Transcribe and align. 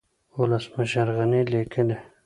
ولسمشر 0.37 1.07
غني 1.17 1.41
ليکلي 1.51 1.97